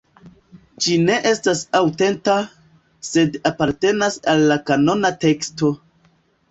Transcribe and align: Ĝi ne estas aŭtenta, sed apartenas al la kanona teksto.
Ĝi 0.85 0.95
ne 1.01 1.17
estas 1.31 1.61
aŭtenta, 1.81 2.39
sed 3.11 3.39
apartenas 3.53 4.21
al 4.35 4.47
la 4.53 4.61
kanona 4.73 5.15
teksto. 5.29 5.77